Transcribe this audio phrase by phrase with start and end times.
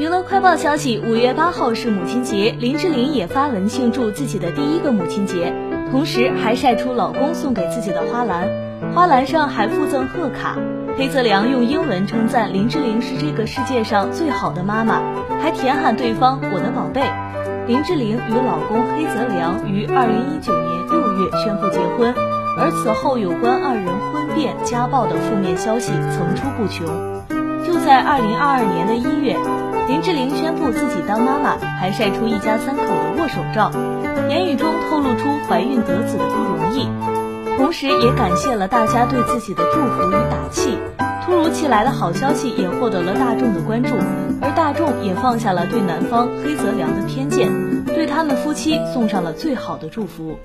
[0.00, 5.52] 娱乐快报消息：五月八号是母亲节，林志玲也发文庆祝自己的第一个母亲节，
[5.90, 8.48] 同时还晒出老公送给自己的花篮，
[8.94, 10.56] 花篮上还附赠贺卡。
[10.96, 15.02] 黑泽良用英文称赞林志玲是这个世界上最好的妈妈，
[15.38, 17.02] 还甜喊对方“我的宝贝”。
[17.68, 22.14] 林志玲与老公黑泽良于二零一九年六月宣布结婚，
[22.56, 26.88] 而此后有关二人婚变、家暴的负面消息层出不穷。
[27.62, 29.19] 就在二零二二年的一月。
[30.50, 33.70] 宣布自己当妈妈，还晒出一家三口的握手照，
[34.28, 36.88] 言语中透露出怀孕得子的不容易，
[37.56, 40.76] 同时也感谢了大家对自己的祝福与打气。
[41.24, 43.94] 突如其来的好消息也获得了大众的关注，
[44.42, 47.48] 而大众也放下了对男方黑泽良的偏见，
[47.84, 50.36] 对他们夫妻送上了最好的祝福。